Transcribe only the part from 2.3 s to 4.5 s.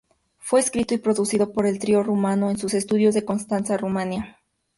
en sus estudios en Constanza, Rumania.